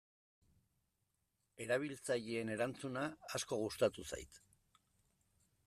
Erabiltzaileen 1.65 2.51
erantzuna 2.55 3.05
asko 3.41 3.61
gustatu 3.67 4.07
zait. 4.13 4.41